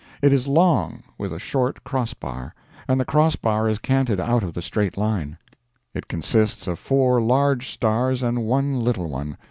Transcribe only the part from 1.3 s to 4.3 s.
a short cross bar, and the cross bar is canted